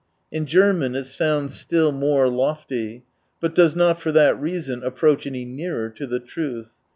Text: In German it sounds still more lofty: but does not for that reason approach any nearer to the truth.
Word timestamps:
In 0.31 0.47
German 0.47 0.95
it 0.95 1.03
sounds 1.03 1.55
still 1.59 1.91
more 1.91 2.27
lofty: 2.27 3.03
but 3.39 3.53
does 3.53 3.75
not 3.75 4.01
for 4.01 4.11
that 4.13 4.35
reason 4.41 4.81
approach 4.81 5.27
any 5.27 5.45
nearer 5.45 5.89
to 5.91 6.07
the 6.07 6.19
truth. 6.19 6.71